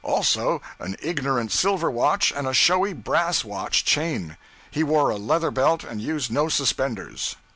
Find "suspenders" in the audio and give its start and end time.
6.49-7.35